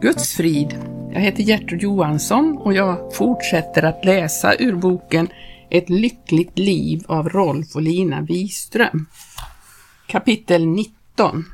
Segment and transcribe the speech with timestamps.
[0.00, 0.78] Guds frid.
[1.12, 5.28] Jag heter Gertrud Johansson och jag fortsätter att läsa ur boken
[5.70, 9.06] Ett lyckligt liv av Rolf och Lina Wiström.
[10.06, 11.44] Kapitel 19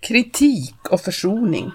[0.00, 1.70] Kritik och försoning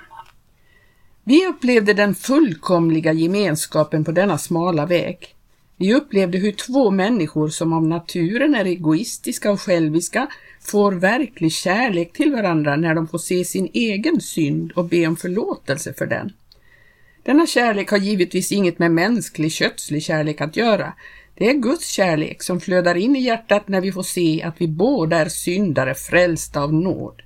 [1.24, 5.36] Vi upplevde den fullkomliga gemenskapen på denna smala väg.
[5.82, 10.28] Vi upplevde hur två människor som av naturen är egoistiska och själviska
[10.62, 15.18] får verklig kärlek till varandra när de får se sin egen synd och be om
[15.18, 16.34] förlåtelse för den.
[17.24, 20.94] Denna kärlek har givetvis inget med mänsklig kötslig kärlek att göra.
[21.36, 24.68] Det är Guds kärlek som flödar in i hjärtat när vi får se att vi
[24.68, 27.22] båda är syndare frälsta av nåd.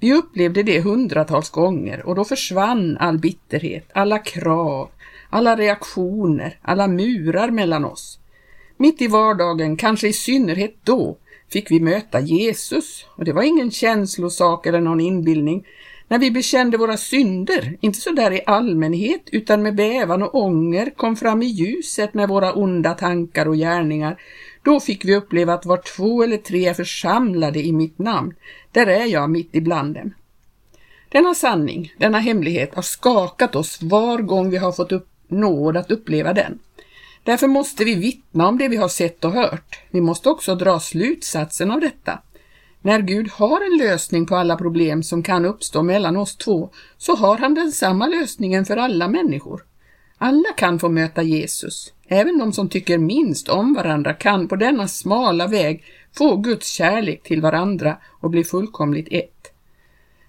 [0.00, 4.88] Vi upplevde det hundratals gånger och då försvann all bitterhet, alla krav,
[5.30, 8.18] alla reaktioner, alla murar mellan oss.
[8.76, 11.16] Mitt i vardagen, kanske i synnerhet då,
[11.52, 15.66] fick vi möta Jesus och det var ingen känslosak eller någon inbildning.
[16.08, 20.90] När vi bekände våra synder, inte så där i allmänhet utan med bävan och ånger
[20.96, 24.20] kom fram i ljuset med våra onda tankar och gärningar,
[24.62, 28.34] då fick vi uppleva att var två eller tre är församlade i mitt namn,
[28.72, 30.14] där är jag mitt ibland dem.
[31.08, 35.90] Denna sanning, denna hemlighet har skakat oss var gång vi har fått upp nåd att
[35.90, 36.58] uppleva den.
[37.22, 39.78] Därför måste vi vittna om det vi har sett och hört.
[39.90, 42.18] Vi måste också dra slutsatsen av detta.
[42.82, 47.16] När Gud har en lösning på alla problem som kan uppstå mellan oss två, så
[47.16, 49.64] har han den samma lösningen för alla människor.
[50.18, 51.92] Alla kan få möta Jesus.
[52.08, 55.84] Även de som tycker minst om varandra kan på denna smala väg
[56.18, 59.37] få Guds kärlek till varandra och bli fullkomligt ett.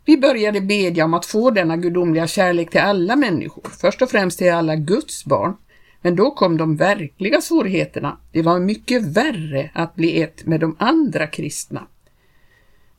[0.10, 4.38] Vi började bedja om att få denna gudomliga kärlek till alla människor, först och främst
[4.38, 5.54] till alla Guds barn.
[6.02, 8.18] Men då kom de verkliga svårigheterna.
[8.32, 11.88] Det var mycket värre att bli ett med de andra kristna.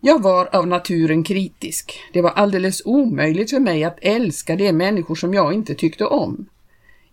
[0.00, 2.00] Jag var av naturen kritisk.
[2.12, 6.48] Det var alldeles omöjligt för mig att älska de människor som jag inte tyckte om.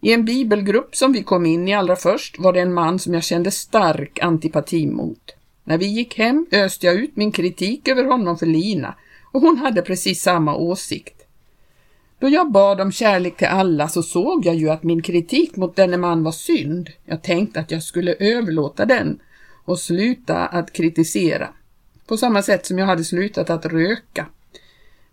[0.01, 3.13] I en bibelgrupp som vi kom in i allra först var det en man som
[3.13, 5.35] jag kände stark antipati mot.
[5.63, 8.95] När vi gick hem öste jag ut min kritik över honom för Lina
[9.31, 11.17] och hon hade precis samma åsikt.
[12.19, 15.75] Då jag bad om kärlek till alla så såg jag ju att min kritik mot
[15.75, 16.89] denne man var synd.
[17.05, 19.19] Jag tänkte att jag skulle överlåta den
[19.65, 21.49] och sluta att kritisera.
[22.07, 24.25] På samma sätt som jag hade slutat att röka.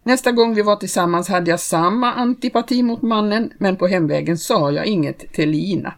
[0.02, 4.70] Nästa gång vi var tillsammans hade jag samma antipati mot mannen, men på hemvägen sa
[4.70, 5.94] jag inget till Lina.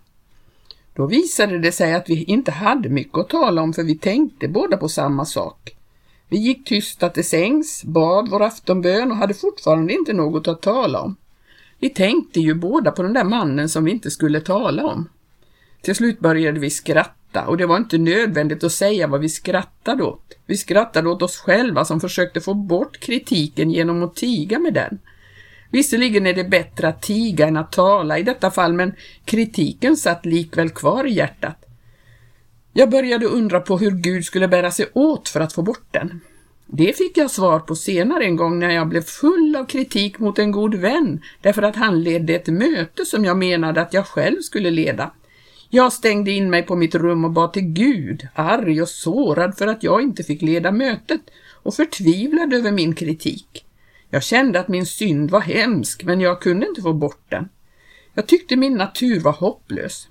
[0.95, 4.49] Då visade det sig att vi inte hade mycket att tala om för vi tänkte
[4.49, 5.76] båda på samma sak.
[6.29, 11.01] Vi gick tysta till sängs, bad vår aftonbön och hade fortfarande inte något att tala
[11.01, 11.17] om.
[11.79, 15.09] Vi tänkte ju båda på den där mannen som vi inte skulle tala om.
[15.83, 20.05] Till slut började vi skratta och det var inte nödvändigt att säga vad vi skrattade
[20.05, 20.33] åt.
[20.47, 24.99] Vi skrattade åt oss själva som försökte få bort kritiken genom att tiga med den.
[25.71, 28.95] Visserligen är det bättre att tiga än att tala i detta fall, men
[29.25, 31.66] kritiken satt likväl kvar i hjärtat.
[32.79, 36.21] Jag började undra på hur Gud skulle bära sig åt för att få bort den.
[36.67, 40.39] Det fick jag svar på senare en gång när jag blev full av kritik mot
[40.39, 44.41] en god vän därför att han ledde ett möte som jag menade att jag själv
[44.41, 45.13] skulle leda.
[45.71, 49.67] Jag stängde in mig på mitt rum och bad till Gud, arg och sårad för
[49.67, 51.21] att jag inte fick leda mötet
[51.63, 53.65] och förtvivlad över min kritik.
[54.11, 57.49] Jag kände att min synd var hemsk, men jag kunde inte få bort den.
[58.15, 60.09] Jag tyckte min natur var hopplös.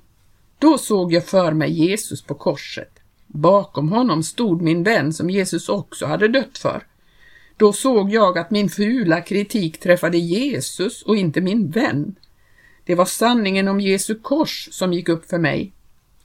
[0.60, 3.00] Då såg jag för mig Jesus på korset.
[3.28, 6.84] Bakom honom stod min vän som Jesus också hade dött för.
[7.58, 12.16] Då såg jag att min fula kritik träffade Jesus och inte min vän.
[12.86, 15.72] Det var sanningen om Jesu kors som gick upp för mig.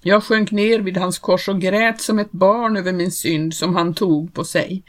[0.02, 3.76] Jag sjönk ner vid hans kors och grät som ett barn över min synd som
[3.76, 4.82] han tog på sig.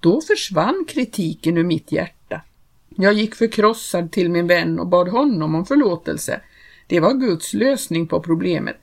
[0.00, 2.42] Då försvann kritiken ur mitt hjärta.
[2.88, 6.40] Jag gick förkrossad till min vän och bad honom om förlåtelse
[6.88, 8.76] det var Guds lösning på problemet.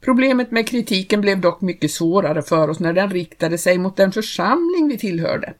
[0.00, 4.12] Problemet med kritiken blev dock mycket svårare för oss när den riktade sig mot den
[4.12, 5.54] församling vi tillhörde.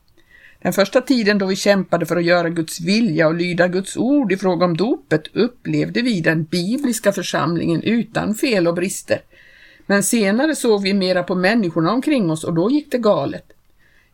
[0.63, 4.33] Den första tiden då vi kämpade för att göra Guds vilja och lyda Guds ord
[4.33, 9.21] i fråga om dopet upplevde vi den bibliska församlingen utan fel och brister.
[9.87, 13.53] Men senare såg vi mera på människorna omkring oss och då gick det galet.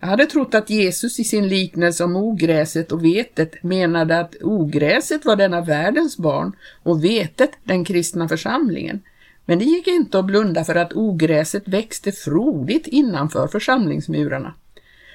[0.03, 5.25] Jag hade trott att Jesus i sin liknelse om ogräset och vetet menade att ogräset
[5.25, 6.53] var denna världens barn
[6.83, 9.03] och vetet den kristna församlingen.
[9.45, 14.55] Men det gick inte att blunda för att ogräset växte frodigt innanför församlingsmurarna.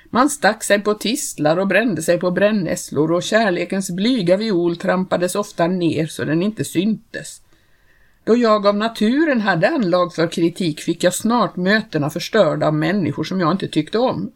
[0.10, 5.36] Man stack sig på tistlar och brände sig på brännässlor och kärlekens blyga viol trampades
[5.36, 7.42] ofta ner så den inte syntes.
[8.24, 13.24] Då jag av naturen hade anlag för kritik fick jag snart mötena förstörda av människor
[13.24, 14.32] som jag inte tyckte om.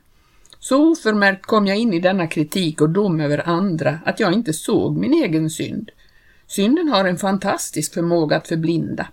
[0.64, 4.54] Så oförmärkt kom jag in i denna kritik och dom över andra att jag inte
[4.54, 5.92] såg min egen synd.
[6.48, 9.08] Synden har en fantastisk förmåga att förblinda.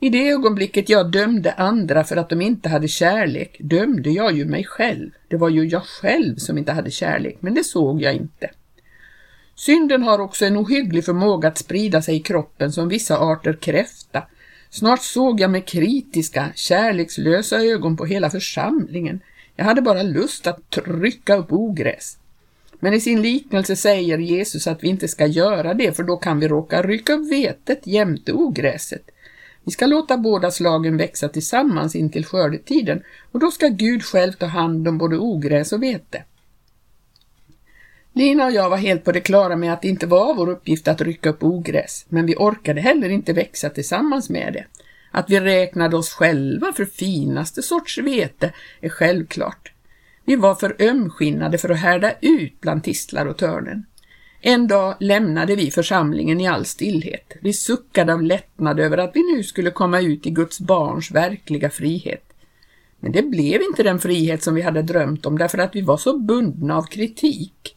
[0.00, 4.44] I det ögonblicket jag dömde andra för att de inte hade kärlek dömde jag ju
[4.44, 5.10] mig själv.
[5.28, 8.50] Det var ju jag själv som inte hade kärlek, men det såg jag inte.
[9.54, 14.22] Synden har också en ohygglig förmåga att sprida sig i kroppen som vissa arter kräfta.
[14.70, 19.20] Snart såg jag med kritiska, kärlekslösa ögon på hela församlingen.
[19.56, 22.18] Jag hade bara lust att trycka upp ogräs.
[22.80, 26.40] Men i sin liknelse säger Jesus att vi inte ska göra det för då kan
[26.40, 29.10] vi råka rycka upp vetet jämte ogräset.
[29.64, 33.02] Vi ska låta båda slagen växa tillsammans in till skördetiden
[33.32, 36.22] och då ska Gud själv ta hand om både ogräs och vete.
[38.12, 40.88] Lina och jag var helt på det klara med att det inte var vår uppgift
[40.88, 44.64] att rycka upp ogräs, men vi orkade heller inte växa tillsammans med det.
[45.16, 49.72] Att vi räknade oss själva för finaste sorts vete är självklart.
[50.24, 53.86] Vi var för ömskinnade för att härda ut bland tistlar och törnen.
[54.40, 57.36] En dag lämnade vi församlingen i all stillhet.
[57.42, 61.70] Vi suckade av lättnad över att vi nu skulle komma ut i Guds barns verkliga
[61.70, 62.32] frihet.
[63.00, 65.96] Men det blev inte den frihet som vi hade drömt om därför att vi var
[65.96, 67.73] så bundna av kritik.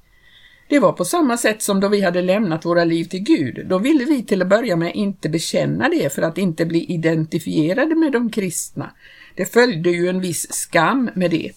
[0.69, 3.68] Det var på samma sätt som då vi hade lämnat våra liv till Gud.
[3.68, 7.96] Då ville vi till att börja med inte bekänna det för att inte bli identifierade
[7.96, 8.92] med de kristna.
[9.36, 11.52] Det följde ju en viss skam med det.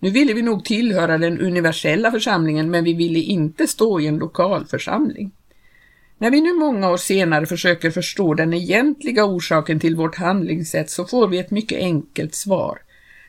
[0.00, 4.18] Nu ville vi nog tillhöra den universella församlingen men vi ville inte stå i en
[4.18, 5.30] lokal församling.
[6.18, 11.04] När vi nu många år senare försöker förstå den egentliga orsaken till vårt handlingssätt så
[11.04, 12.78] får vi ett mycket enkelt svar.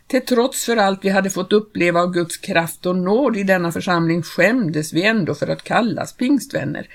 [0.09, 3.71] Till trots för allt vi hade fått uppleva av Guds kraft och nåd i denna
[3.71, 6.87] församling skämdes vi ändå för att kallas pingstvänner.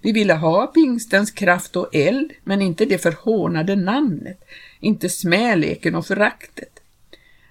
[0.00, 4.44] Vi ville ha pingstens kraft och eld, men inte det förhånade namnet,
[4.80, 6.80] inte smäleken och föraktet.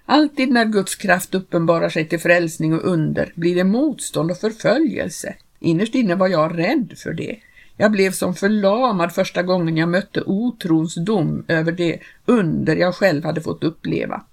[0.06, 5.34] Alltid när Guds kraft uppenbarar sig till frälsning och under blir det motstånd och förföljelse.
[5.58, 7.36] Innerst inne var jag rädd för det.
[7.76, 13.24] Jag blev som förlamad första gången jag mötte otrons dom över det under jag själv
[13.24, 14.24] hade fått uppleva.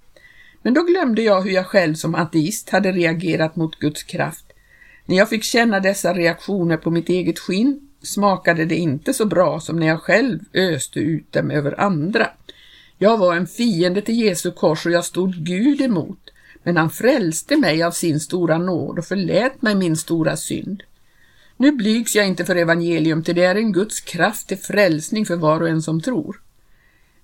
[0.62, 4.44] Men då glömde jag hur jag själv som ateist hade reagerat mot Guds kraft.
[5.06, 9.60] När jag fick känna dessa reaktioner på mitt eget skinn smakade det inte så bra
[9.60, 12.30] som när jag själv öste ut dem över andra.
[12.98, 16.30] Jag var en fiende till Jesu kors och jag stod Gud emot,
[16.62, 20.82] men han frälste mig av sin stora nåd och förlät mig min stora synd.
[21.56, 25.36] Nu blygs jag inte för evangelium, till det är en Guds kraft till frälsning för
[25.36, 26.40] var och en som tror.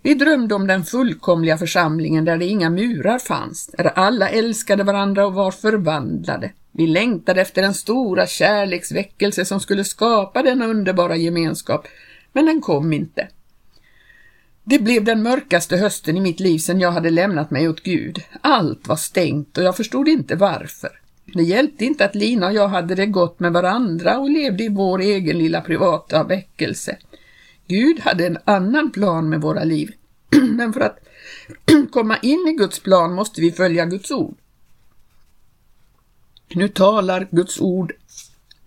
[0.05, 5.27] Vi drömde om den fullkomliga församlingen där det inga murar fanns, där alla älskade varandra
[5.27, 6.53] och var förvandlade.
[6.73, 11.87] Vi längtade efter den stora kärleksväckelse som skulle skapa denna underbara gemenskap,
[12.33, 13.29] men den kom inte.
[14.65, 18.23] Det blev den mörkaste hösten i mitt liv sedan jag hade lämnat mig åt Gud.
[18.41, 20.91] Allt var stängt och jag förstod inte varför.
[21.35, 24.69] Det hjälpte inte att Lina och jag hade det gott med varandra och levde i
[24.69, 26.97] vår egen lilla privata väckelse.
[27.69, 29.93] Gud hade en annan plan med våra liv.
[30.51, 30.99] Men för att
[31.91, 34.37] komma in i Guds plan måste vi följa Guds ord.
[36.55, 37.93] Nu talar Guds ord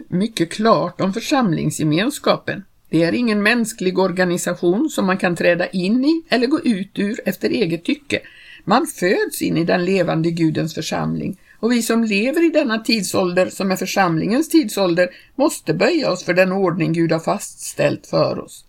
[0.07, 2.63] mycket klart om församlingsgemenskapen.
[2.89, 7.19] Det är ingen mänsklig organisation som man kan träda in i eller gå ut ur
[7.25, 8.19] efter eget tycke.
[8.63, 13.49] Man föds in i den levande Gudens församling och vi som lever i denna tidsålder
[13.49, 18.66] som är församlingens tidsålder måste böja oss för den ordning Gud har fastställt för oss.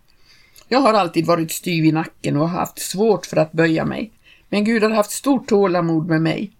[0.68, 4.10] Jag har alltid varit styv i nacken och haft svårt för att böja mig,
[4.48, 6.50] men Gud har haft stort tålamod med mig.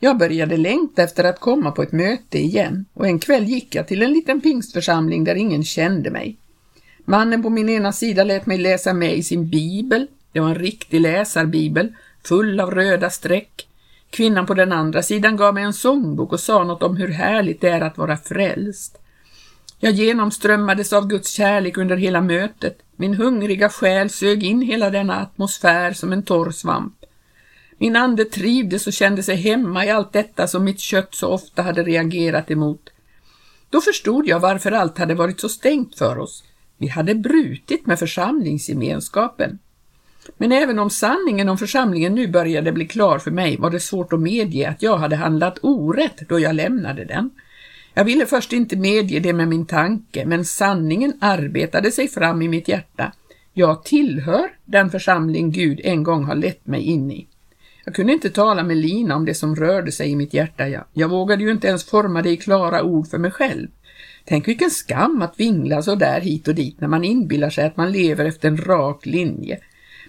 [0.00, 3.88] Jag började längta efter att komma på ett möte igen och en kväll gick jag
[3.88, 6.36] till en liten pingstförsamling där ingen kände mig.
[7.04, 10.06] Mannen på min ena sida lät mig läsa med i sin bibel.
[10.32, 11.92] Det var en riktig läsarbibel,
[12.24, 13.68] full av röda streck.
[14.10, 17.60] Kvinnan på den andra sidan gav mig en sångbok och sa något om hur härligt
[17.60, 18.98] det är att vara frälst.
[19.78, 22.78] Jag genomströmmades av Guds kärlek under hela mötet.
[22.96, 26.94] Min hungriga själ sög in hela denna atmosfär som en torr svamp.
[27.78, 31.62] Min ande trivdes och kände sig hemma i allt detta som mitt kött så ofta
[31.62, 32.88] hade reagerat emot.
[33.70, 36.44] Då förstod jag varför allt hade varit så stängt för oss.
[36.78, 39.58] Vi hade brutit med församlingsgemenskapen.
[40.36, 44.12] Men även om sanningen om församlingen nu började bli klar för mig var det svårt
[44.12, 47.30] att medge att jag hade handlat orätt då jag lämnade den.
[47.98, 52.48] Jag ville först inte medge det med min tanke, men sanningen arbetade sig fram i
[52.48, 53.12] mitt hjärta.
[53.52, 57.26] Jag tillhör den församling Gud en gång har lett mig in i.
[57.84, 60.68] Jag kunde inte tala med Lina om det som rörde sig i mitt hjärta.
[60.68, 63.68] Jag, jag vågade ju inte ens forma det i klara ord för mig själv.
[64.24, 67.76] Tänk vilken skam att vingla så där hit och dit när man inbillar sig att
[67.76, 69.58] man lever efter en rak linje.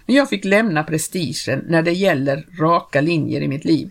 [0.06, 3.90] Men jag fick lämna prestigen när det gäller raka linjer i mitt liv.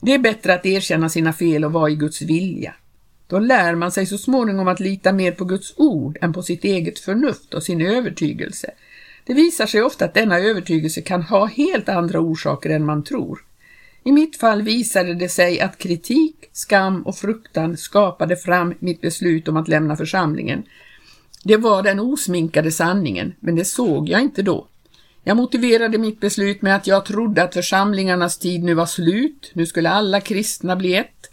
[0.00, 2.74] Det är bättre att erkänna sina fel och vara i Guds vilja.
[3.30, 6.64] Då lär man sig så småningom att lita mer på Guds ord än på sitt
[6.64, 8.70] eget förnuft och sin övertygelse.
[9.24, 13.40] Det visar sig ofta att denna övertygelse kan ha helt andra orsaker än man tror.
[14.04, 19.48] I mitt fall visade det sig att kritik, skam och fruktan skapade fram mitt beslut
[19.48, 20.62] om att lämna församlingen.
[21.44, 24.66] Det var den osminkade sanningen, men det såg jag inte då.
[25.24, 29.66] Jag motiverade mitt beslut med att jag trodde att församlingarnas tid nu var slut, nu
[29.66, 31.29] skulle alla kristna bli ett.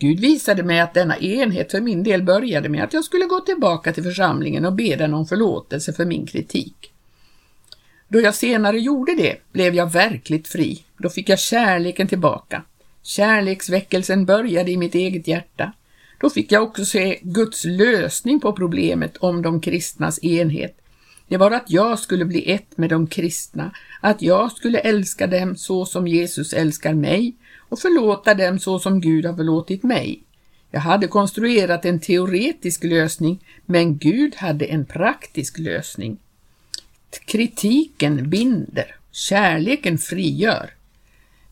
[0.00, 3.40] Gud visade mig att denna enhet för min del började med att jag skulle gå
[3.40, 6.92] tillbaka till församlingen och be den om förlåtelse för min kritik.
[8.08, 10.84] Då jag senare gjorde det blev jag verkligt fri.
[10.98, 12.62] Då fick jag kärleken tillbaka.
[13.02, 15.72] Kärleksväckelsen började i mitt eget hjärta.
[16.20, 20.76] Då fick jag också se Guds lösning på problemet om de kristnas enhet.
[21.28, 25.56] Det var att jag skulle bli ett med de kristna, att jag skulle älska dem
[25.56, 27.34] så som Jesus älskar mig
[27.70, 30.22] och förlåta dem så som Gud har förlåtit mig.
[30.70, 36.18] Jag hade konstruerat en teoretisk lösning, men Gud hade en praktisk lösning.
[37.24, 40.70] Kritiken binder, kärleken frigör.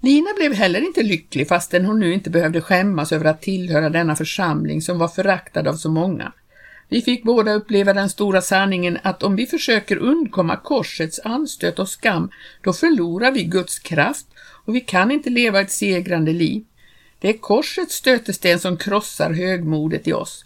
[0.01, 4.17] Lina blev heller inte lycklig fastän hon nu inte behövde skämmas över att tillhöra denna
[4.17, 6.33] församling som var föraktad av så många.
[6.89, 11.89] Vi fick båda uppleva den stora sanningen att om vi försöker undkomma korsets anstöt och
[11.89, 12.31] skam,
[12.63, 14.27] då förlorar vi Guds kraft
[14.69, 16.65] och vi kan inte leva ett segrande liv.
[17.19, 20.45] Det är korsets stötesten som krossar högmodet i oss.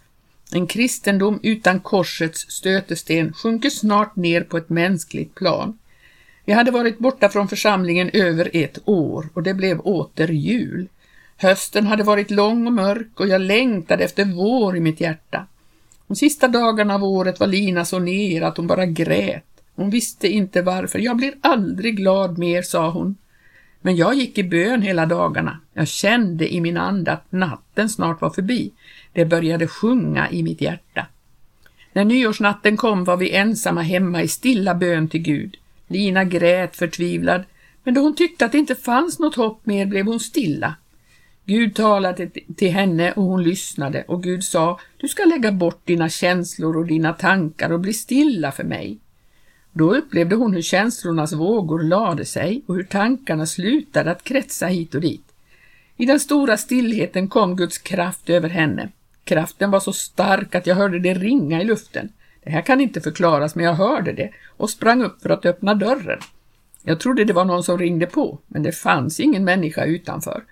[0.52, 5.79] En kristendom utan korsets stötesten sjunker snart ner på ett mänskligt plan.
[6.45, 10.88] Vi hade varit borta från församlingen över ett år och det blev åter jul.
[11.37, 15.47] Hösten hade varit lång och mörk och jag längtade efter vår i mitt hjärta.
[16.07, 19.45] De sista dagarna av året var Lina så ner att hon bara grät.
[19.75, 20.99] Hon visste inte varför.
[20.99, 23.17] Jag blir aldrig glad mer, sa hon.
[23.83, 25.61] Men jag gick i bön hela dagarna.
[25.75, 28.73] Jag kände i min ande att natten snart var förbi.
[29.12, 31.07] Det började sjunga i mitt hjärta.
[31.93, 35.57] När nyårsnatten kom var vi ensamma hemma i stilla bön till Gud.
[35.87, 37.45] Lina grät förtvivlad,
[37.85, 40.75] men då hon tyckte att det inte fanns något hopp mer blev hon stilla.
[41.45, 46.09] Gud talade till henne och hon lyssnade och Gud sa, du ska lägga bort dina
[46.09, 48.99] känslor och dina tankar och bli stilla för mig.
[49.73, 54.95] Då upplevde hon hur känslornas vågor lade sig och hur tankarna slutade att kretsa hit
[54.95, 55.25] och dit.
[55.97, 58.88] I den stora stillheten kom Guds kraft över henne.
[59.25, 62.09] Kraften var så stark att jag hörde det ringa i luften.
[62.45, 65.75] Det här kan inte förklaras, men jag hörde det och sprang upp för att öppna
[65.75, 66.19] dörren.
[66.83, 70.43] Jag trodde det var någon som ringde på, men det fanns ingen människa utanför.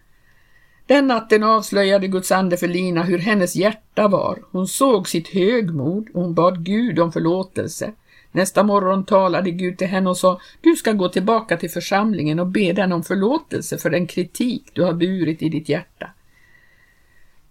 [0.86, 4.38] Den natten avslöjade Guds ande för Lina hur hennes hjärta var.
[4.50, 7.92] Hon såg sitt högmod och hon bad Gud om förlåtelse.
[8.32, 12.46] Nästa morgon talade Gud till henne och sa, du ska gå tillbaka till församlingen och
[12.46, 16.10] be den om förlåtelse för den kritik du har burit i ditt hjärta.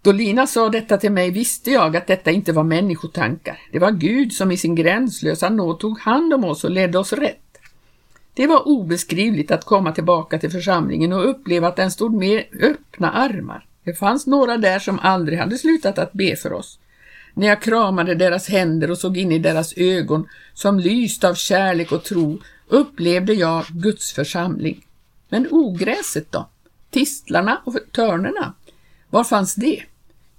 [0.02, 3.60] Då Lina sa detta till mig visste jag att detta inte var människotankar.
[3.72, 7.14] Det var Gud som i sin gränslösa nåd tog hand om oss och ledde oss
[7.14, 7.58] rätt.
[8.34, 13.12] Det var obeskrivligt att komma tillbaka till församlingen och uppleva att den stod med öppna
[13.12, 13.66] armar.
[13.84, 16.80] Det fanns några där som aldrig hade slutat att be för oss.
[17.34, 21.92] När jag kramade deras händer och såg in i deras ögon som lyste av kärlek
[21.92, 24.86] och tro upplevde jag Guds församling.
[25.30, 26.50] Men ogräset då?
[26.90, 28.54] Tistlarna och törnerna?
[29.10, 29.84] Var fanns det?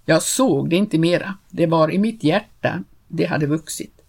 [0.04, 1.34] Jag såg det inte mera.
[1.48, 4.00] Det var i mitt hjärta det hade vuxit.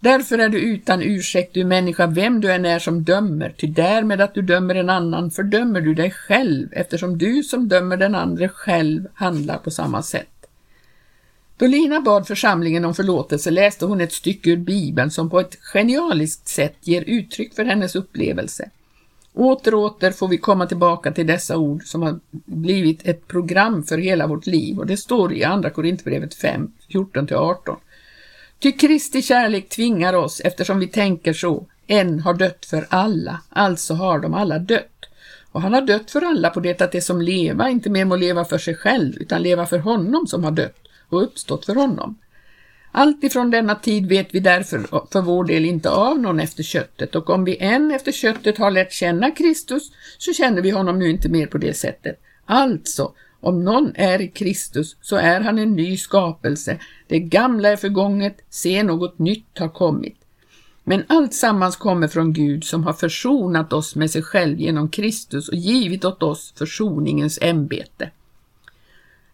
[0.00, 4.20] Därför är du utan ursäkt, du människa, vem du än är som dömer, ty därmed
[4.20, 8.48] att du dömer en annan fördömer du dig själv, eftersom du som dömer den andra
[8.48, 10.39] själv handlar på samma sätt.
[11.60, 15.56] Då Lina bad församlingen om förlåtelse läste hon ett stycke ur Bibeln som på ett
[15.60, 18.70] genialiskt sätt ger uttryck för hennes upplevelse.
[19.34, 23.82] Åter och åter får vi komma tillbaka till dessa ord som har blivit ett program
[23.82, 27.76] för hela vårt liv och det står i Andra Korintierbrevet 5, 14-18.
[28.58, 31.66] Ty Kristi kärlek tvingar oss eftersom vi tänker så.
[31.86, 35.06] En har dött för alla, alltså har de alla dött.
[35.52, 38.16] Och han har dött för alla på det att det som leva inte mer må
[38.16, 42.18] leva för sig själv utan leva för honom som har dött och uppstått för honom.
[42.92, 44.78] Allt ifrån denna tid vet vi därför
[45.12, 48.70] för vår del inte av någon efter köttet och om vi än efter köttet har
[48.70, 52.20] lärt känna Kristus så känner vi honom nu inte mer på det sättet.
[52.44, 56.78] Alltså, om någon är i Kristus så är han en ny skapelse.
[57.08, 60.16] Det gamla är förgånget, se något nytt har kommit.
[60.84, 65.48] Men allt sammans kommer från Gud som har försonat oss med sig själv genom Kristus
[65.48, 68.10] och givit åt oss försoningens ämbete.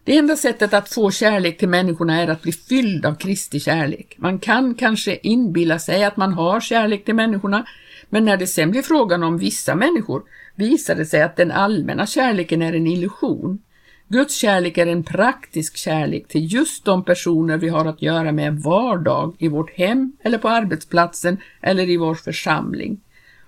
[0.07, 4.15] Det enda sättet att få kärlek till människorna är att bli fylld av Kristi kärlek.
[4.17, 7.65] Man kan kanske inbilla sig att man har kärlek till människorna,
[8.09, 10.23] Men när det sen blir frågan om vissa människor
[10.55, 13.59] visar det sig att den allmänna kärleken är en illusion.
[14.07, 18.59] Guds kärlek är en praktisk kärlek till just de personer vi har att göra med
[18.59, 22.99] vardag i vårt hem eller på arbetsplatsen eller i vår församling.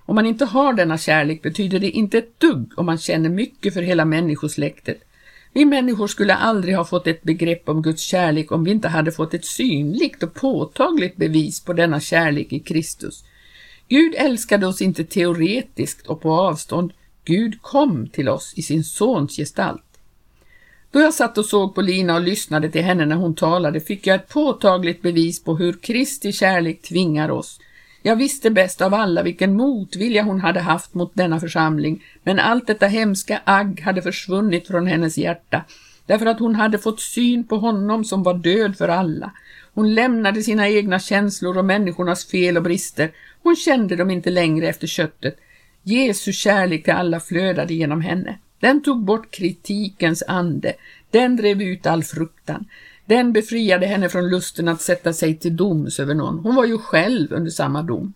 [0.06, 3.74] Om man inte har denna kärlek betyder det inte ett dugg om man känner mycket
[3.74, 5.02] för hela människosläktet.
[5.52, 9.12] Vi människor skulle aldrig ha fått ett begrepp om Guds kärlek om vi inte hade
[9.12, 13.24] fått ett synligt och påtagligt bevis på denna kärlek i Kristus.
[13.88, 16.92] Gud älskade oss inte teoretiskt och på avstånd.
[17.24, 19.82] Gud kom till oss i sin sons gestalt.
[20.90, 24.06] Då jag satt och såg på Lina och lyssnade till henne när hon talade fick
[24.06, 27.60] jag ett påtagligt bevis på hur Kristi kärlek tvingar oss.
[28.02, 32.66] Jag visste bäst av alla vilken motvilja hon hade haft mot denna församling, men allt
[32.66, 35.64] detta hemska agg hade försvunnit från hennes hjärta,
[36.06, 39.32] därför att hon hade fått syn på honom som var död för alla.
[39.74, 43.10] Hon lämnade sina egna känslor och människornas fel och brister.
[43.42, 45.38] Hon kände dem inte längre efter köttet.
[45.82, 48.38] Jesu kärlek till alla flödade genom henne.
[48.60, 50.72] Den tog bort kritikens ande.
[51.10, 52.66] Den drev ut all fruktan.
[53.10, 56.38] Den befriade henne från lusten att sätta sig till doms över någon.
[56.38, 58.12] Hon var ju själv under samma dom.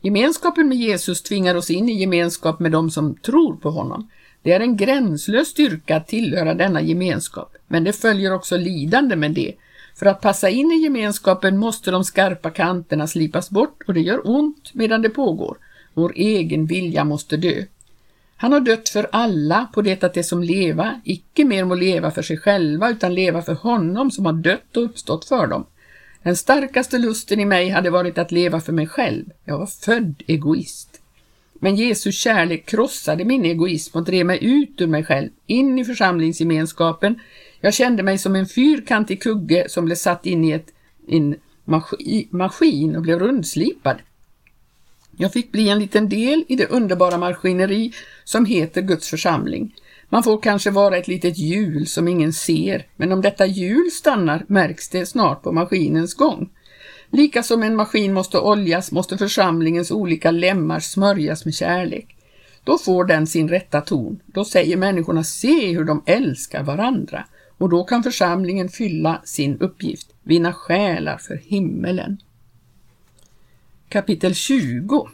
[0.00, 4.08] Gemenskapen med Jesus tvingar oss in i gemenskap med dem som tror på honom.
[4.42, 9.30] Det är en gränslös styrka att tillhöra denna gemenskap, men det följer också lidande med
[9.30, 9.54] det.
[9.94, 14.30] För att passa in i gemenskapen måste de skarpa kanterna slipas bort och det gör
[14.30, 15.56] ont medan det pågår.
[15.94, 17.64] Vår egen vilja måste dö.
[18.36, 22.10] Han har dött för alla på det att det som leva icke mer må leva
[22.10, 25.66] för sig själva utan leva för honom som har dött och uppstått för dem.
[26.22, 29.24] Den starkaste lusten i mig hade varit att leva för mig själv.
[29.44, 31.00] Jag var född egoist.
[31.54, 35.84] Men Jesu kärlek krossade min egoism och drev mig ut ur mig själv, in i
[35.84, 37.20] församlingsgemenskapen.
[37.60, 40.72] Jag kände mig som en fyrkantig kugge som blev satt in i ett,
[41.08, 41.36] en
[42.30, 43.96] maskin och blev rundslipad.
[45.16, 47.92] Jag fick bli en liten del i det underbara maskineri
[48.24, 49.74] som heter Guds församling.
[50.08, 54.44] Man får kanske vara ett litet hjul som ingen ser, men om detta hjul stannar
[54.48, 56.50] märks det snart på maskinens gång.
[57.10, 62.16] Lika som en maskin måste oljas måste församlingens olika lemmar smörjas med kärlek.
[62.64, 64.20] Då får den sin rätta ton.
[64.26, 67.24] Då säger människorna se hur de älskar varandra
[67.58, 72.18] och då kan församlingen fylla sin uppgift, vinna själar för himmelen.
[73.94, 75.08] Kapitel 20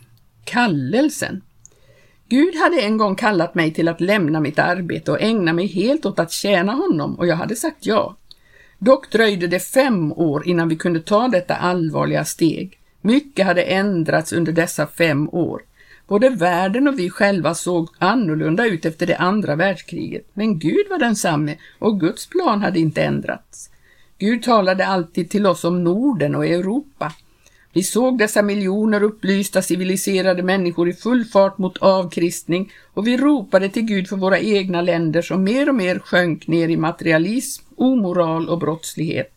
[0.45, 1.43] Kallelsen
[2.29, 6.07] Gud hade en gång kallat mig till att lämna mitt arbete och ägna mig helt
[6.07, 8.17] åt att tjäna honom och jag hade sagt ja.
[8.79, 12.79] Dock dröjde det fem år innan vi kunde ta detta allvarliga steg.
[13.01, 15.63] Mycket hade ändrats under dessa fem år.
[16.07, 20.99] Både världen och vi själva såg annorlunda ut efter det andra världskriget, men Gud var
[20.99, 23.71] densamme och Guds plan hade inte ändrats.
[24.19, 27.13] Gud talade alltid till oss om Norden och Europa.
[27.73, 33.69] Vi såg dessa miljoner upplysta civiliserade människor i full fart mot avkristning och vi ropade
[33.69, 38.49] till Gud för våra egna länder som mer och mer sjönk ner i materialism, omoral
[38.49, 39.35] och brottslighet.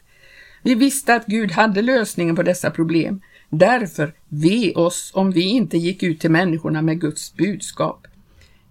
[0.63, 3.21] Vi visste att Gud hade lösningen på dessa problem.
[3.49, 8.07] Därför, ve oss om vi inte gick ut till människorna med Guds budskap.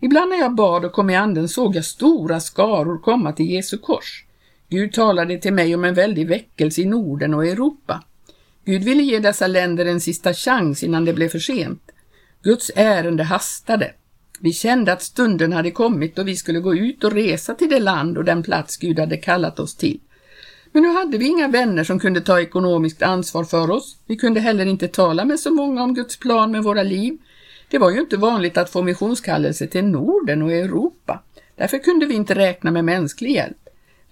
[0.00, 3.78] Ibland när jag bad och kom i anden såg jag stora skaror komma till Jesu
[3.78, 4.24] kors.
[4.68, 8.02] Gud talade till mig om en väldig väckelse i Norden och Europa.
[8.64, 11.82] Gud ville ge dessa länder en sista chans innan det blev för sent.
[12.42, 13.90] Guds ärende hastade.
[14.40, 17.80] Vi kände att stunden hade kommit och vi skulle gå ut och resa till det
[17.80, 20.00] land och den plats Gud hade kallat oss till.
[20.72, 23.96] Men nu hade vi inga vänner som kunde ta ekonomiskt ansvar för oss.
[24.06, 27.18] Vi kunde heller inte tala med så många om Guds plan med våra liv.
[27.70, 31.22] Det var ju inte vanligt att få missionskallelse till Norden och Europa.
[31.56, 33.61] Därför kunde vi inte räkna med mänsklig hjälp.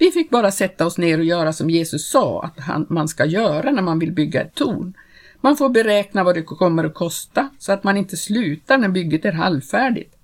[0.00, 3.24] Vi fick bara sätta oss ner och göra som Jesus sa att han, man ska
[3.24, 4.94] göra när man vill bygga ett torn.
[5.40, 9.24] Man får beräkna vad det kommer att kosta så att man inte slutar när bygget
[9.24, 10.14] är halvfärdigt.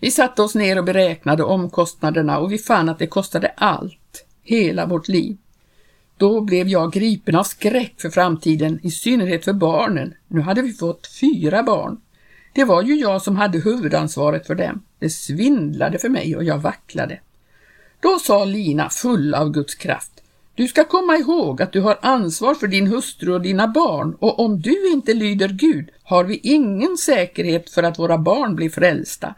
[0.00, 4.86] Vi satte oss ner och beräknade omkostnaderna och vi fann att det kostade allt, hela
[4.86, 5.36] vårt liv.
[6.16, 10.14] Då blev jag gripen av skräck för framtiden, i synnerhet för barnen.
[10.28, 12.00] Nu hade vi fått fyra barn.
[12.52, 14.82] Det var ju jag som hade huvudansvaret för dem.
[14.98, 17.20] Det svindlade för mig och jag vacklade.
[18.00, 20.12] Då sa Lina full av Guds kraft.
[20.54, 24.40] Du ska komma ihåg att du har ansvar för din hustru och dina barn och
[24.40, 29.34] om du inte lyder Gud har vi ingen säkerhet för att våra barn blir frälsta.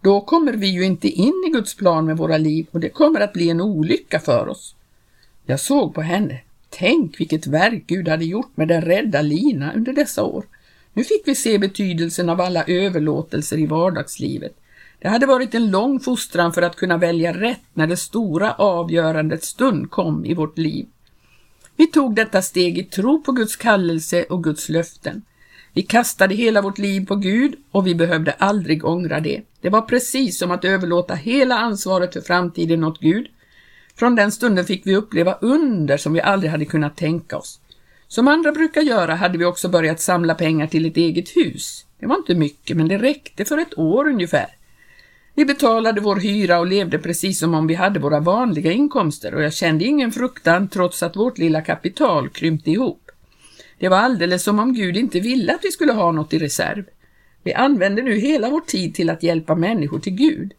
[0.00, 3.20] Då kommer vi ju inte in i Guds plan med våra liv och det kommer
[3.20, 4.74] att bli en olycka för oss.
[5.46, 6.40] Jag såg på henne.
[6.70, 10.44] Tänk vilket verk Gud hade gjort med den rädda Lina under dessa år.
[10.92, 14.56] Nu fick vi se betydelsen av alla överlåtelser i vardagslivet.
[15.00, 19.44] Det hade varit en lång fostran för att kunna välja rätt när det stora avgörandet
[19.44, 20.86] stund kom i vårt liv.
[21.76, 25.22] Vi tog detta steg i tro på Guds kallelse och Guds löften.
[25.72, 29.42] Vi kastade hela vårt liv på Gud och vi behövde aldrig ångra det.
[29.60, 33.26] Det var precis som att överlåta hela ansvaret för framtiden åt Gud.
[33.96, 37.60] Från den stunden fick vi uppleva under som vi aldrig hade kunnat tänka oss.
[38.08, 41.86] Som andra brukar göra hade vi också börjat samla pengar till ett eget hus.
[42.00, 44.59] Det var inte mycket, men det räckte för ett år ungefär.
[45.34, 49.42] Vi betalade vår hyra och levde precis som om vi hade våra vanliga inkomster och
[49.42, 53.10] jag kände ingen fruktan trots att vårt lilla kapital krympte ihop.
[53.78, 56.84] Det var alldeles som om Gud inte ville att vi skulle ha något i reserv.
[57.42, 60.52] Vi använde nu hela vår tid till att hjälpa människor till Gud.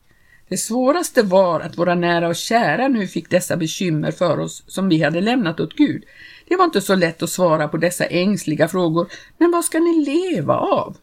[0.50, 4.90] Det svåraste var att våra nära och kära nu fick dessa bekymmer för oss som
[4.90, 6.04] vi hade lämnat åt Gud.
[6.48, 9.08] Det var inte så lätt att svara på dessa ängsliga frågor,
[9.38, 10.98] men vad ska ni leva av?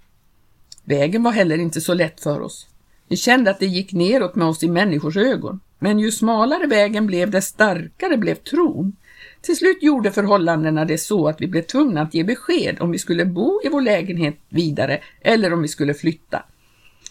[0.85, 2.66] Vägen var heller inte så lätt för oss.
[3.08, 7.06] Vi kände att det gick neråt med oss i människors ögon, men ju smalare vägen
[7.06, 8.96] blev, desto starkare blev tron.
[9.40, 12.98] Till slut gjorde förhållandena det så att vi blev tvungna att ge besked om vi
[12.98, 16.42] skulle bo i vår lägenhet vidare eller om vi skulle flytta.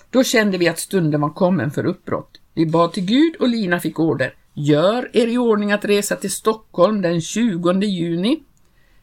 [0.10, 2.42] Då kände vi att stunden var kommen för uppbrott.
[2.54, 4.34] Vi bad till Gud och Lina fick order.
[4.54, 8.44] Gör er i ordning att resa till Stockholm den 20 juni.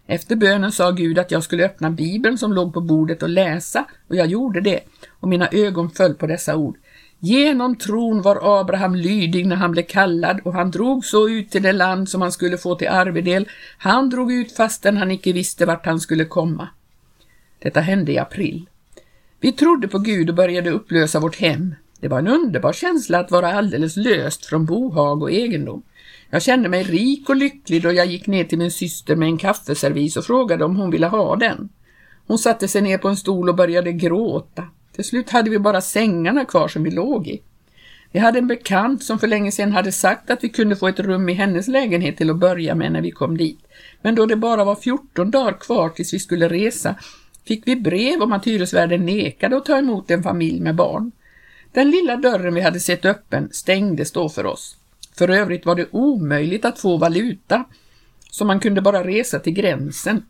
[0.07, 3.85] Efter bönen sa Gud att jag skulle öppna Bibeln som låg på bordet och läsa
[4.09, 6.77] och jag gjorde det och mina ögon föll på dessa ord.
[7.25, 11.63] Genom tron var Abraham lydig när han blev kallad och han drog så ut till
[11.63, 13.49] det land som han skulle få till arvedel.
[13.79, 16.69] Han drog ut fastän han icke visste vart han skulle komma.
[17.59, 18.67] Detta hände i april.
[19.41, 21.75] Vi trodde på Gud och började upplösa vårt hem.
[22.01, 25.83] Det var en underbar känsla att vara alldeles löst från bohag och egendom.
[26.31, 29.39] Jag kände mig rik och lycklig då jag gick ner till min syster med en
[29.39, 31.69] kaffeservis och frågade om hon ville ha den.
[32.27, 34.65] Hon satte sig ner på en stol och började gråta.
[34.95, 37.43] Till slut hade vi bara sängarna kvar som vi låg i.
[38.13, 41.01] Vi hade en bekant som för länge sedan hade sagt att vi kunde få ett
[41.01, 43.59] rum i hennes lägenhet till att börja med när vi kom dit.
[44.03, 46.95] Men då det bara var 14 dagar kvar tills vi skulle resa
[47.47, 51.13] fick vi brev om att hyresvärden nekade att ta emot en familj med barn.
[51.73, 54.77] Den lilla dörren vi hade sett öppen stängdes då för oss.
[55.19, 57.65] För övrigt var det omöjligt att få valuta,
[58.31, 60.23] så man kunde bara resa till gränsen.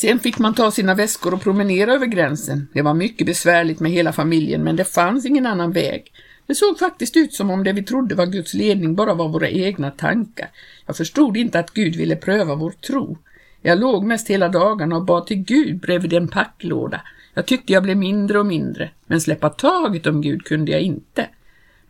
[0.00, 2.68] Sen fick man ta sina väskor och promenera över gränsen.
[2.72, 6.12] Det var mycket besvärligt med hela familjen, men det fanns ingen annan väg.
[6.46, 9.48] Det såg faktiskt ut som om det vi trodde var Guds ledning bara var våra
[9.48, 10.48] egna tankar.
[10.86, 13.18] Jag förstod inte att Gud ville pröva vår tro.
[13.62, 17.00] Jag låg mest hela dagarna och bad till Gud bredvid en packlåda.
[17.34, 21.26] Jag tyckte jag blev mindre och mindre, men släppa taget om Gud kunde jag inte.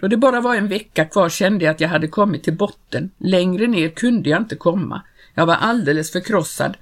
[0.01, 3.11] Då det bara var en vecka kvar kände jag att jag hade kommit till botten.
[3.19, 5.03] Längre ner kunde jag inte komma.
[5.35, 6.77] Jag var alldeles förkrossad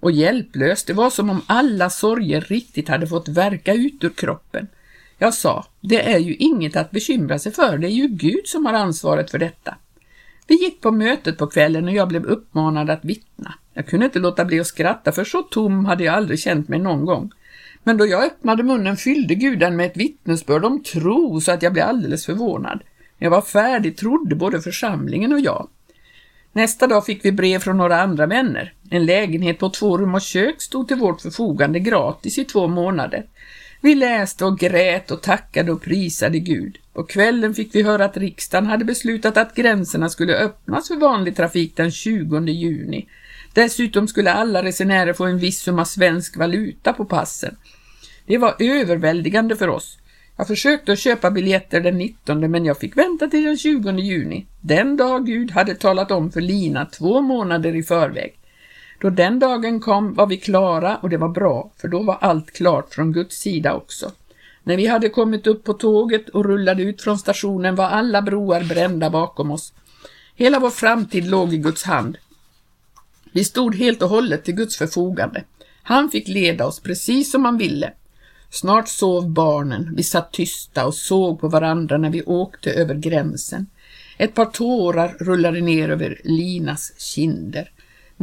[0.00, 0.84] och hjälplös.
[0.84, 4.66] Det var som om alla sorger riktigt hade fått verka ut ur kroppen.
[5.18, 8.66] Jag sa, det är ju inget att bekymra sig för, det är ju Gud som
[8.66, 9.74] har ansvaret för detta.
[10.46, 13.54] Vi gick på mötet på kvällen och jag blev uppmanad att vittna.
[13.74, 16.78] Jag kunde inte låta bli att skratta för så tom hade jag aldrig känt mig
[16.78, 17.30] någon gång.
[17.84, 21.72] Men då jag öppnade munnen fyllde guden med ett vittnesbörd om tro så att jag
[21.72, 22.82] blev alldeles förvånad.
[23.18, 25.68] När jag var färdig trodde både församlingen och jag.
[26.52, 28.72] Nästa dag fick vi brev från några andra vänner.
[28.92, 33.24] En lägenhet på två rum och kök stod till vårt förfogande gratis i två månader.
[33.80, 36.78] Vi läste och grät och tackade och prisade Gud.
[36.92, 41.36] På kvällen fick vi höra att riksdagen hade beslutat att gränserna skulle öppnas för vanlig
[41.36, 43.06] trafik den 20 juni.
[43.54, 47.56] Dessutom skulle alla resenärer få en viss summa svensk valuta på passen.
[48.26, 49.98] Det var överväldigande för oss.
[50.36, 54.46] Jag försökte att köpa biljetter den 19 men jag fick vänta till den 20 juni,
[54.60, 58.39] den dag Gud hade talat om för Lina två månader i förväg.
[59.00, 62.50] Då den dagen kom var vi klara och det var bra, för då var allt
[62.50, 64.12] klart från Guds sida också.
[64.62, 68.64] När vi hade kommit upp på tåget och rullade ut från stationen var alla broar
[68.64, 69.72] brända bakom oss.
[70.36, 72.16] Hela vår framtid låg i Guds hand.
[73.32, 75.44] Vi stod helt och hållet till Guds förfogande.
[75.82, 77.92] Han fick leda oss precis som han ville.
[78.50, 83.66] Snart sov barnen, vi satt tysta och såg på varandra när vi åkte över gränsen.
[84.18, 87.70] Ett par tårar rullade ner över Linas kinder.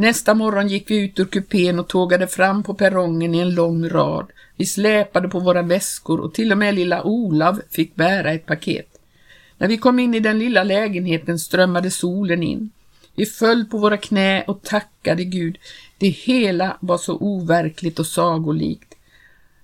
[0.00, 3.88] Nästa morgon gick vi ut ur kupén och tågade fram på perrongen i en lång
[3.88, 4.26] rad.
[4.56, 8.88] Vi släpade på våra väskor och till och med lilla Olav fick bära ett paket.
[9.58, 12.70] När vi kom in i den lilla lägenheten strömmade solen in.
[13.14, 15.58] Vi föll på våra knä och tackade Gud.
[15.98, 18.94] Det hela var så overkligt och sagolikt.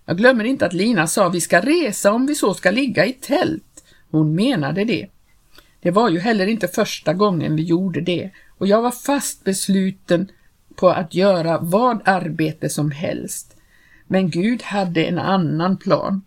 [0.07, 3.13] Jag glömmer inte att Lina sa vi ska resa om vi så ska ligga i
[3.13, 3.85] tält.
[4.11, 5.07] Hon menade det.
[5.81, 10.31] Det var ju heller inte första gången vi gjorde det och jag var fast besluten
[10.75, 13.57] på att göra vad arbete som helst.
[14.07, 16.23] Men Gud hade en annan plan.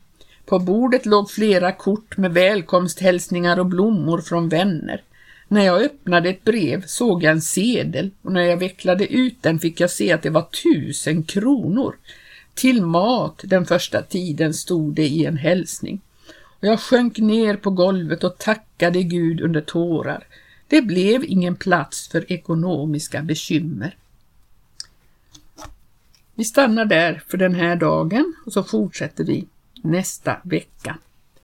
[0.45, 5.01] På bordet låg flera kort med välkomsthälsningar och blommor från vänner.
[5.47, 9.59] När jag öppnade ett brev såg jag en sedel och när jag vecklade ut den
[9.59, 11.95] fick jag se att det var tusen kronor.
[12.53, 16.01] Till mat den första tiden stod det i en hälsning.
[16.59, 20.23] Och jag sjönk ner på golvet och tackade Gud under tårar.
[20.67, 23.95] Det blev ingen plats för ekonomiska bekymmer.
[26.36, 29.47] Vi stannar där för den här dagen och så fortsätter vi
[29.82, 30.97] nästa vecka.